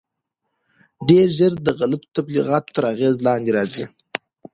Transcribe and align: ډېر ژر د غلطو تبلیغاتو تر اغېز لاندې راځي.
ډېر 1.09 1.27
ژر 1.37 1.53
د 1.61 1.67
غلطو 1.79 2.11
تبلیغاتو 2.17 2.73
تر 2.75 2.83
اغېز 2.93 3.15
لاندې 3.25 3.51
راځي. 3.57 3.85